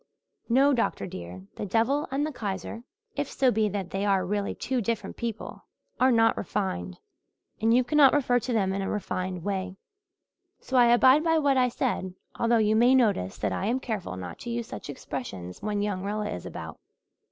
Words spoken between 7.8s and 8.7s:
cannot refer to